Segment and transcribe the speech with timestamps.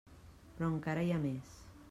[0.55, 1.55] Però encara hi ha més.